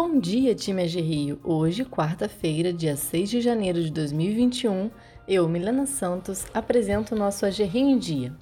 Bom 0.00 0.20
dia, 0.20 0.54
time 0.54 0.84
AG 0.84 1.00
Rio! 1.00 1.40
Hoje, 1.42 1.84
quarta-feira, 1.84 2.72
dia 2.72 2.94
6 2.94 3.30
de 3.30 3.40
janeiro 3.40 3.82
de 3.82 3.90
2021, 3.90 4.92
eu, 5.26 5.48
Milena 5.48 5.86
Santos, 5.86 6.46
apresento 6.54 7.16
o 7.16 7.18
nosso 7.18 7.44
AG 7.44 7.64
Rio 7.64 7.88
em 7.88 7.98
Dia. 7.98 8.32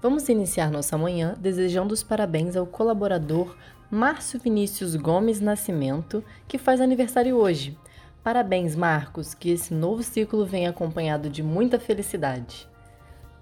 Vamos 0.00 0.26
iniciar 0.30 0.70
nossa 0.70 0.96
manhã 0.96 1.34
desejando 1.38 1.92
os 1.92 2.02
parabéns 2.02 2.56
ao 2.56 2.66
colaborador 2.66 3.54
Márcio 3.90 4.40
Vinícius 4.40 4.96
Gomes 4.96 5.38
Nascimento, 5.38 6.24
que 6.48 6.56
faz 6.56 6.80
aniversário 6.80 7.36
hoje. 7.36 7.76
Parabéns, 8.24 8.74
Marcos, 8.74 9.34
que 9.34 9.50
esse 9.50 9.74
novo 9.74 10.02
ciclo 10.02 10.46
venha 10.46 10.70
acompanhado 10.70 11.28
de 11.28 11.42
muita 11.42 11.78
felicidade. 11.78 12.66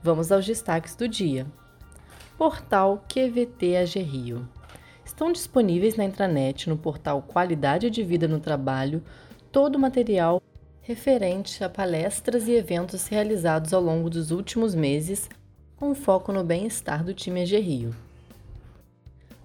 Vamos 0.03 0.33
aos 0.33 0.45
destaques 0.45 0.97
do 0.97 1.07
dia. 1.07 1.47
Portal 2.37 3.05
QVT 3.09 3.77
AG 3.77 4.01
Rio 4.01 4.58
estão 5.19 5.33
disponíveis 5.33 5.97
na 5.97 6.05
intranet 6.05 6.69
no 6.69 6.77
portal 6.77 7.21
Qualidade 7.21 7.91
de 7.91 8.05
Vida 8.05 8.29
no 8.29 8.39
Trabalho 8.39 9.03
todo 9.51 9.75
o 9.75 9.79
material 9.79 10.41
referente 10.81 11.65
a 11.65 11.69
palestras 11.69 12.47
e 12.47 12.53
eventos 12.53 13.09
realizados 13.09 13.75
ao 13.75 13.83
longo 13.83 14.09
dos 14.09 14.31
últimos 14.31 14.77
meses, 14.77 15.29
com 15.77 15.93
foco 15.93 16.33
no 16.33 16.45
bem-estar 16.45 17.03
do 17.03 17.13
time 17.13 17.43
AG 17.43 17.59
Rio. 17.59 17.97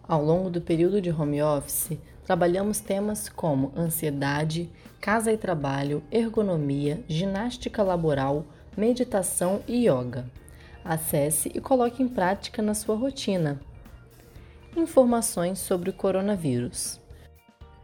Ao 0.08 0.24
longo 0.24 0.48
do 0.52 0.62
período 0.62 1.02
de 1.02 1.10
home 1.10 1.42
office, 1.42 1.98
trabalhamos 2.24 2.80
temas 2.80 3.28
como 3.28 3.74
ansiedade, 3.76 4.70
casa 5.02 5.32
e 5.32 5.38
trabalho, 5.38 6.04
ergonomia, 6.12 7.04
ginástica 7.08 7.82
laboral, 7.82 8.46
meditação 8.78 9.64
e 9.68 9.90
yoga. 9.90 10.30
Acesse 10.86 11.52
e 11.52 11.60
coloque 11.60 12.04
em 12.04 12.08
prática 12.08 12.62
na 12.62 12.76
sua 12.76 12.96
rotina 12.96 13.60
informações 14.76 15.60
sobre 15.60 15.90
o 15.90 15.94
coronavírus. 15.94 17.00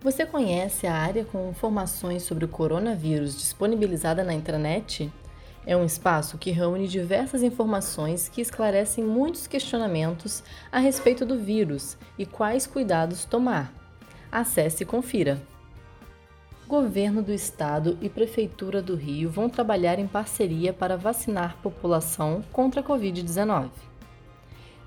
Você 0.02 0.26
conhece 0.26 0.88
a 0.88 0.94
área 0.94 1.26
com 1.26 1.50
informações 1.50 2.24
sobre 2.24 2.46
o 2.46 2.48
coronavírus 2.48 3.38
disponibilizada 3.38 4.24
na 4.24 4.34
intranet? 4.34 5.12
É 5.66 5.76
um 5.76 5.84
espaço 5.84 6.38
que 6.38 6.52
reúne 6.52 6.88
diversas 6.88 7.44
informações 7.44 8.30
que 8.30 8.42
esclarecem 8.42 9.04
muitos 9.04 9.46
questionamentos 9.46 10.42
a 10.72 10.80
respeito 10.80 11.26
do 11.26 11.38
vírus 11.38 11.98
e 12.18 12.26
quais 12.26 12.66
cuidados 12.66 13.26
tomar. 13.26 13.74
Acesse 14.32 14.84
e 14.84 14.86
confira. 14.86 15.42
Governo 16.66 17.22
do 17.22 17.34
Estado 17.34 17.98
e 18.00 18.08
Prefeitura 18.08 18.82
do 18.82 18.96
Rio 18.96 19.30
vão 19.30 19.50
trabalhar 19.50 20.00
em 20.00 20.08
parceria 20.08 20.72
para 20.72 20.96
vacinar 20.96 21.58
população 21.62 22.42
contra 22.54 22.82
a 22.82 22.84
Covid-19. 22.84 23.89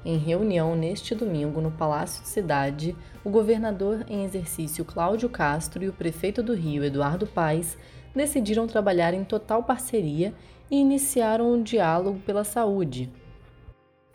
Em 0.04 0.16
reunião 0.16 0.74
neste 0.74 1.14
domingo 1.14 1.60
no 1.60 1.70
Palácio 1.70 2.22
de 2.22 2.28
Cidade, 2.28 2.96
o 3.24 3.30
governador 3.30 4.04
em 4.08 4.24
exercício 4.24 4.84
Cláudio 4.84 5.28
Castro 5.28 5.84
e 5.84 5.88
o 5.88 5.92
prefeito 5.92 6.42
do 6.42 6.54
Rio, 6.54 6.84
Eduardo 6.84 7.26
Paes, 7.26 7.78
decidiram 8.14 8.66
trabalhar 8.66 9.14
em 9.14 9.24
total 9.24 9.62
parceria 9.62 10.34
e 10.70 10.76
iniciaram 10.76 11.52
um 11.52 11.62
diálogo 11.62 12.18
pela 12.20 12.44
saúde, 12.44 13.10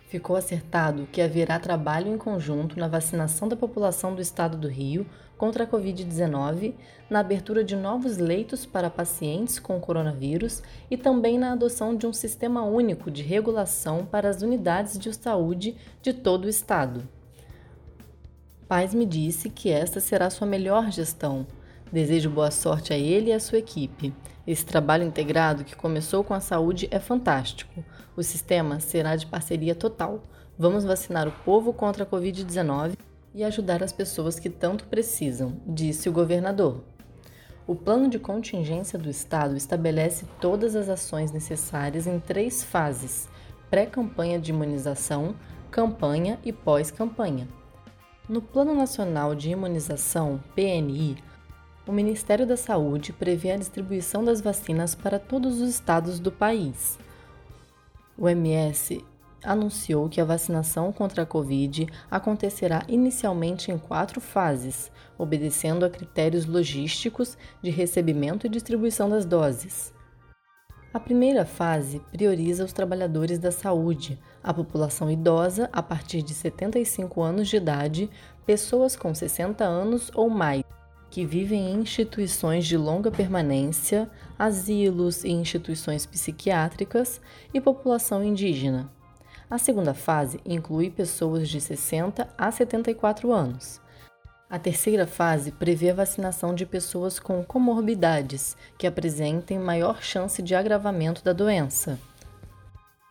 Ficou 0.08 0.38
acertado 0.38 1.06
que 1.12 1.22
haverá 1.22 1.60
trabalho 1.60 2.14
em 2.14 2.18
conjunto 2.18 2.80
na 2.80 2.88
vacinação 2.88 3.46
da 3.46 3.58
população 3.58 4.16
do 4.16 4.22
estado 4.22 4.58
do 4.58 4.70
Rio 4.70 5.06
contra 5.38 5.64
a 5.64 5.68
Covid-19, 5.68 6.74
na 7.10 7.20
abertura 7.20 7.64
de 7.64 7.76
novos 7.76 8.18
leitos 8.18 8.66
para 8.66 8.90
pacientes 8.90 9.60
com 9.60 9.80
coronavírus 9.80 10.64
e 10.90 10.98
também 10.98 11.38
na 11.38 11.54
adoção 11.54 11.96
de 11.96 12.08
um 12.08 12.14
sistema 12.14 12.64
único 12.64 13.12
de 13.12 13.22
regulação 13.22 14.06
para 14.06 14.30
as 14.30 14.42
unidades 14.42 14.98
de 14.98 15.14
saúde 15.14 15.76
de 16.02 16.12
todo 16.14 16.46
o 16.46 16.50
estado. 16.50 17.08
Paz 18.68 18.94
me 18.94 19.06
disse 19.06 19.50
que 19.50 19.70
esta 19.70 20.00
será 20.00 20.30
sua 20.30 20.46
melhor 20.46 20.92
gestão. 20.92 21.48
Desejo 21.92 22.30
boa 22.30 22.52
sorte 22.52 22.92
a 22.92 22.98
ele 22.98 23.30
e 23.30 23.34
à 23.34 23.40
sua 23.40 23.60
equipe. 23.60 24.14
Esse 24.46 24.66
trabalho 24.66 25.06
integrado 25.06 25.64
que 25.64 25.76
começou 25.76 26.24
com 26.24 26.34
a 26.34 26.42
saúde 26.42 26.88
é 26.92 27.00
fantástico. 27.00 27.84
O 28.16 28.24
sistema 28.24 28.80
será 28.82 29.16
de 29.16 29.26
parceria 29.26 29.74
total. 29.74 30.22
Vamos 30.60 30.84
vacinar 30.84 31.28
o 31.28 31.32
povo 31.46 31.72
contra 31.72 32.04
a 32.04 32.08
Covid-19 32.08 33.07
e 33.38 33.44
ajudar 33.44 33.84
as 33.84 33.94
pessoas 33.94 34.40
que 34.40 34.50
tanto 34.50 34.86
precisam, 34.88 35.62
disse 35.64 36.10
o 36.10 36.12
governador. 36.12 36.84
O 37.68 37.76
plano 37.76 38.10
de 38.10 38.18
contingência 38.18 38.98
do 38.98 39.12
Estado 39.12 39.56
estabelece 39.56 40.26
todas 40.42 40.76
as 40.76 40.90
ações 40.90 41.32
necessárias 41.32 42.08
em 42.08 42.20
três 42.20 42.64
fases: 42.64 43.30
pré-campanha 43.70 44.40
de 44.40 44.50
imunização, 44.50 45.36
campanha 45.70 46.40
e 46.44 46.52
pós-campanha. 46.52 47.48
No 48.28 48.42
Plano 48.42 48.74
Nacional 48.74 49.36
de 49.36 49.52
Imunização, 49.52 50.44
PNI, 50.56 51.24
o 51.86 51.92
Ministério 51.92 52.48
da 52.48 52.58
Saúde 52.58 53.14
prevê 53.14 53.52
a 53.52 53.58
distribuição 53.58 54.26
das 54.26 54.42
vacinas 54.42 54.96
para 54.96 55.20
todos 55.20 55.62
os 55.62 55.70
estados 55.70 56.20
do 56.20 56.32
país. 56.32 56.98
O 58.18 58.28
MS 58.28 59.06
anunciou 59.48 60.10
que 60.10 60.20
a 60.20 60.26
vacinação 60.26 60.92
contra 60.92 61.24
a 61.24 61.26
Covid 61.26 61.88
acontecerá 62.12 62.84
inicialmente 62.88 63.72
em 63.72 63.78
quatro 63.78 64.20
fases, 64.20 64.92
obedecendo 65.18 65.86
a 65.86 65.90
critérios 65.90 66.46
logísticos 66.46 67.38
de 67.64 67.70
recebimento 67.70 68.46
e 68.46 68.50
distribuição 68.50 69.10
das 69.10 69.26
doses. 69.26 69.94
A 70.94 71.00
primeira 71.00 71.46
fase 71.46 72.02
prioriza 72.12 72.66
os 72.66 72.74
trabalhadores 72.74 73.40
da 73.40 73.52
saúde, 73.52 74.20
a 74.44 74.54
população 74.54 75.10
idosa 75.10 75.70
a 75.72 75.82
partir 75.82 76.22
de 76.22 76.34
75 76.34 77.22
anos 77.22 77.48
de 77.48 77.58
idade, 77.58 78.10
pessoas 78.46 78.96
com 78.96 79.14
60 79.14 79.64
anos 79.64 80.12
ou 80.14 80.30
mais 80.30 80.64
que 81.10 81.26
vivem 81.26 81.72
em 81.72 81.82
instituições 81.82 82.66
de 82.66 82.78
longa 82.78 83.10
permanência, 83.10 84.10
asilos 84.38 85.24
e 85.24 85.30
instituições 85.30 86.06
psiquiátricas 86.06 87.22
e 87.54 87.62
população 87.62 88.24
indígena. 88.24 88.97
A 89.50 89.58
segunda 89.58 89.94
fase 89.94 90.42
inclui 90.46 90.90
pessoas 90.90 91.48
de 91.48 91.62
60 91.62 92.28
a 92.38 92.52
74 92.52 93.32
anos. 93.32 93.80
A 94.50 94.60
terceira 94.60 95.08
fase 95.08 95.54
prevê 95.54 95.90
a 95.92 95.94
vacinação 95.94 96.54
de 96.54 96.66
pessoas 96.66 97.18
com 97.18 97.42
comorbidades 97.46 98.58
que 98.78 98.86
apresentem 98.86 99.58
maior 99.58 100.04
chance 100.04 100.42
de 100.42 100.54
agravamento 100.54 101.24
da 101.24 101.32
doença, 101.32 101.98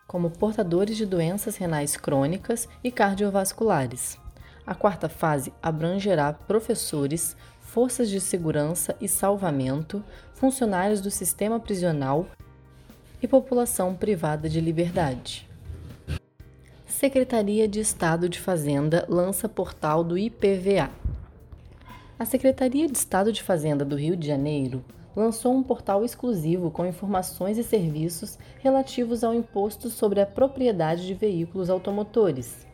como 0.07 0.29
portadores 0.29 0.95
de 0.95 1.07
doenças 1.07 1.57
renais 1.57 1.97
crônicas 1.97 2.69
e 2.83 2.91
cardiovasculares. 2.91 4.19
A 4.65 4.75
quarta 4.75 5.09
fase 5.09 5.51
abrangerá 5.61 6.31
professores, 6.33 7.35
forças 7.61 8.09
de 8.09 8.21
segurança 8.21 8.95
e 9.01 9.07
salvamento, 9.07 10.03
funcionários 10.35 11.01
do 11.01 11.09
sistema 11.09 11.59
prisional 11.59 12.27
e 13.23 13.27
população 13.27 13.95
privada 13.95 14.47
de 14.47 14.61
liberdade. 14.61 15.46
Secretaria 16.97 17.67
de 17.67 17.79
Estado 17.79 18.27
de 18.27 18.39
Fazenda 18.39 19.05
lança 19.07 19.47
portal 19.47 20.03
do 20.03 20.17
IPVA. 20.17 20.89
A 22.17 22.25
Secretaria 22.25 22.87
de 22.87 22.97
Estado 22.97 23.31
de 23.31 23.43
Fazenda 23.43 23.85
do 23.85 23.95
Rio 23.95 24.17
de 24.17 24.25
Janeiro 24.25 24.83
lançou 25.15 25.53
um 25.53 25.61
portal 25.61 26.03
exclusivo 26.03 26.71
com 26.71 26.87
informações 26.87 27.59
e 27.59 27.63
serviços 27.63 28.39
relativos 28.63 29.23
ao 29.23 29.31
imposto 29.31 29.91
sobre 29.91 30.21
a 30.21 30.25
propriedade 30.25 31.05
de 31.05 31.13
veículos 31.13 31.69
automotores. 31.69 32.65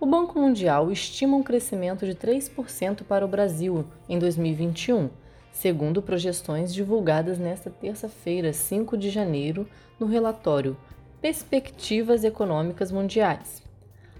O 0.00 0.06
Banco 0.06 0.38
Mundial 0.38 0.90
estima 0.92 1.36
um 1.36 1.42
crescimento 1.42 2.06
de 2.06 2.14
3% 2.14 3.02
para 3.02 3.24
o 3.24 3.28
Brasil 3.28 3.84
em 4.08 4.18
2021 4.18 5.10
segundo 5.58 6.00
projeções 6.00 6.72
divulgadas 6.72 7.36
nesta 7.36 7.68
terça-feira, 7.68 8.52
5 8.52 8.96
de 8.96 9.10
janeiro, 9.10 9.68
no 9.98 10.06
relatório 10.06 10.76
Perspectivas 11.20 12.22
Econômicas 12.22 12.92
Mundiais. 12.92 13.60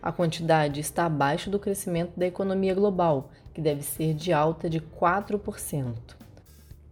A 0.02 0.10
quantidade 0.10 0.80
está 0.80 1.06
abaixo 1.06 1.48
do 1.48 1.60
crescimento 1.60 2.10
da 2.16 2.26
economia 2.26 2.74
global, 2.74 3.30
que 3.54 3.60
deve 3.60 3.82
ser 3.82 4.14
de 4.14 4.32
alta 4.32 4.68
de 4.68 4.80
4%. 4.80 6.17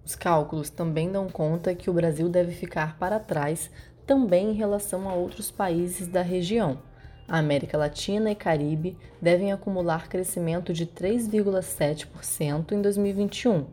Os 0.06 0.14
cálculos 0.14 0.70
também 0.70 1.10
dão 1.10 1.28
conta 1.28 1.74
que 1.74 1.90
o 1.90 1.92
Brasil 1.92 2.28
deve 2.28 2.52
ficar 2.52 2.96
para 2.96 3.18
trás 3.18 3.68
também 4.06 4.52
em 4.52 4.54
relação 4.54 5.08
a 5.08 5.14
outros 5.14 5.50
países 5.50 6.06
da 6.06 6.22
região. 6.22 6.78
A 7.26 7.38
América 7.38 7.76
Latina 7.76 8.30
e 8.30 8.34
Caribe 8.36 8.96
devem 9.20 9.52
acumular 9.52 10.08
crescimento 10.08 10.72
de 10.72 10.86
3,7% 10.86 12.70
em 12.70 12.80
2021. 12.80 13.66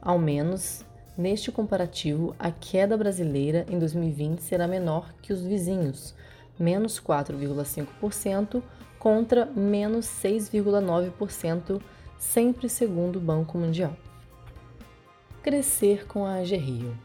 Ao 0.00 0.16
menos, 0.16 0.84
neste 1.16 1.50
comparativo, 1.50 2.36
a 2.38 2.52
queda 2.52 2.96
brasileira 2.96 3.66
em 3.68 3.80
2020 3.80 4.38
será 4.38 4.68
menor 4.68 5.12
que 5.20 5.32
os 5.32 5.42
vizinhos, 5.42 6.14
menos 6.56 7.00
4,5% 7.00 8.62
contra 8.96 9.44
menos 9.46 10.06
6,9%, 10.06 11.82
sempre 12.16 12.68
segundo 12.68 13.16
o 13.16 13.20
Banco 13.20 13.58
Mundial. 13.58 13.96
Crescer 15.42 16.04
com 16.08 16.26
a 16.26 16.40
AG 16.40 16.56
Rio. 16.56 16.98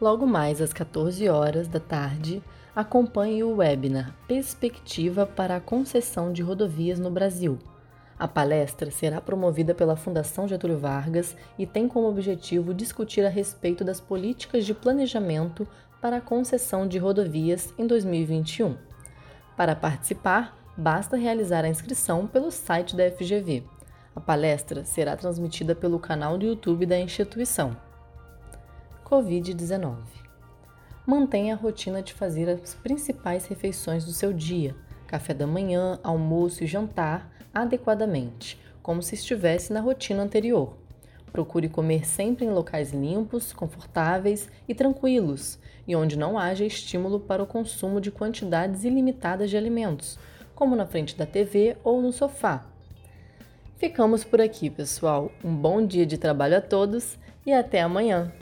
Logo 0.00 0.26
mais 0.26 0.60
às 0.60 0.72
14 0.72 1.28
horas 1.28 1.68
da 1.68 1.78
tarde, 1.78 2.42
acompanhe 2.74 3.44
o 3.44 3.56
webinar 3.56 4.12
Perspectiva 4.26 5.24
para 5.24 5.56
a 5.56 5.60
Concessão 5.60 6.32
de 6.32 6.42
Rodovias 6.42 6.98
no 6.98 7.08
Brasil. 7.08 7.56
A 8.18 8.26
palestra 8.26 8.90
será 8.90 9.20
promovida 9.20 9.76
pela 9.76 9.94
Fundação 9.94 10.48
Getúlio 10.48 10.76
Vargas 10.76 11.36
e 11.56 11.66
tem 11.66 11.86
como 11.86 12.08
objetivo 12.08 12.74
discutir 12.74 13.24
a 13.24 13.28
respeito 13.28 13.84
das 13.84 14.00
políticas 14.00 14.66
de 14.66 14.74
planejamento 14.74 15.66
para 16.00 16.16
a 16.16 16.20
concessão 16.20 16.86
de 16.86 16.98
rodovias 16.98 17.72
em 17.78 17.86
2021. 17.86 18.76
Para 19.56 19.76
participar, 19.76 20.58
basta 20.76 21.16
realizar 21.16 21.64
a 21.64 21.68
inscrição 21.68 22.26
pelo 22.26 22.50
site 22.50 22.96
da 22.96 23.08
FGV. 23.08 23.77
A 24.14 24.20
palestra 24.20 24.84
será 24.84 25.16
transmitida 25.16 25.74
pelo 25.74 25.98
canal 25.98 26.36
do 26.36 26.46
YouTube 26.46 26.86
da 26.86 26.98
instituição. 26.98 27.76
Covid-19. 29.04 29.96
Mantenha 31.06 31.54
a 31.54 31.56
rotina 31.56 32.02
de 32.02 32.12
fazer 32.12 32.48
as 32.48 32.74
principais 32.74 33.46
refeições 33.46 34.04
do 34.04 34.12
seu 34.12 34.32
dia, 34.32 34.76
café 35.06 35.32
da 35.32 35.46
manhã, 35.46 35.98
almoço 36.02 36.62
e 36.62 36.66
jantar, 36.66 37.32
adequadamente, 37.54 38.60
como 38.82 39.02
se 39.02 39.14
estivesse 39.14 39.72
na 39.72 39.80
rotina 39.80 40.22
anterior. 40.22 40.76
Procure 41.32 41.68
comer 41.68 42.06
sempre 42.06 42.44
em 42.44 42.50
locais 42.50 42.92
limpos, 42.92 43.52
confortáveis 43.52 44.50
e 44.66 44.74
tranquilos, 44.74 45.58
e 45.86 45.96
onde 45.96 46.18
não 46.18 46.38
haja 46.38 46.64
estímulo 46.64 47.20
para 47.20 47.42
o 47.42 47.46
consumo 47.46 48.00
de 48.00 48.10
quantidades 48.10 48.84
ilimitadas 48.84 49.48
de 49.48 49.56
alimentos, 49.56 50.18
como 50.54 50.76
na 50.76 50.84
frente 50.86 51.16
da 51.16 51.24
TV 51.24 51.76
ou 51.82 52.02
no 52.02 52.12
sofá. 52.12 52.66
Ficamos 53.78 54.24
por 54.24 54.40
aqui, 54.40 54.68
pessoal. 54.68 55.30
Um 55.44 55.54
bom 55.54 55.86
dia 55.86 56.04
de 56.04 56.18
trabalho 56.18 56.56
a 56.56 56.60
todos 56.60 57.16
e 57.46 57.52
até 57.52 57.80
amanhã! 57.80 58.32